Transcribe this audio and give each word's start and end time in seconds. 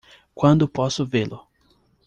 Quando 0.33 0.67
posso 0.67 1.05
vê-lo? 1.05 1.47